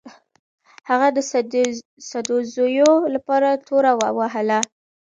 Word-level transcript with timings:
هغه 0.89 1.07
د 1.15 1.17
سدوزیو 2.09 2.91
لپاره 3.15 3.49
توره 3.67 3.91
ووهله. 3.97 4.59